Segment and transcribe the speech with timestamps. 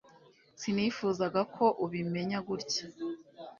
[0.61, 2.85] sinifuzaga ko ubimenya gutya